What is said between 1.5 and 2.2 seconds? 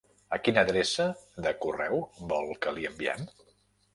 correu